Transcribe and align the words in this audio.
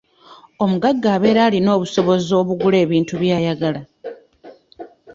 Omugagga 0.63 1.07
abeera 1.15 1.41
alina 1.47 1.69
obusobozi 1.77 2.31
obugula 2.41 2.77
ebintu 2.85 3.13
by'ayagala. 3.21 3.81